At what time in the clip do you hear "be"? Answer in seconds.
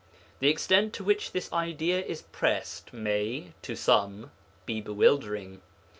4.65-4.81